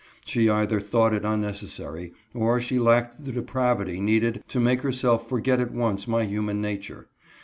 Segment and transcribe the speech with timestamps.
[0.25, 5.59] She either thought it unnecessary, or she lacked the depravity needed to make herself forget
[5.59, 7.07] at once my human nature.